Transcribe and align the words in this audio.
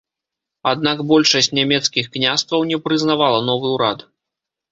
Аднак 0.69 0.97
большасць 1.11 1.49
нямецкіх 1.59 2.09
княстваў 2.17 2.65
не 2.71 2.77
прызнавала 2.87 3.39
новы 3.51 3.67
ўрад. 3.77 3.99